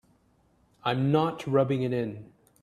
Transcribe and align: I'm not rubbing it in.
I'm 0.83 1.11
not 1.11 1.45
rubbing 1.45 1.83
it 1.83 1.93
in. 1.93 2.33